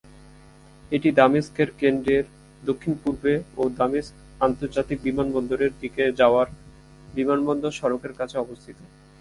এটি 0.91 1.09
দামেস্কের 1.11 1.69
কেন্দ্রের 1.79 2.25
দক্ষিণ-পূর্বে 2.61 3.33
ও 3.57 3.63
দামেস্ক 3.77 4.13
আন্তর্জাতিক 4.39 4.97
বিমানবন্দরের 5.03 5.71
দিকে 5.81 6.03
যাওয়ার 6.11 6.47
বিমানবন্দর 7.15 7.71
সড়কের 7.71 8.13
কাছে 8.13 8.35
অবস্থিত। 8.37 8.77